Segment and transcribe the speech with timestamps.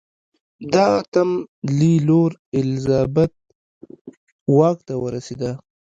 [0.73, 1.29] د اتم
[1.77, 3.33] لي لور الیزابت
[4.57, 5.51] واک ته ورسېده.